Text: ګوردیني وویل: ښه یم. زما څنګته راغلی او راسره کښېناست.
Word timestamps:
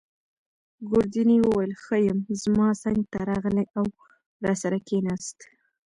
ګوردیني 0.89 1.37
وویل: 1.41 1.71
ښه 1.83 1.97
یم. 2.05 2.19
زما 2.43 2.67
څنګته 2.83 3.19
راغلی 3.31 3.65
او 3.77 3.85
راسره 4.45 4.77
کښېناست. 4.87 5.37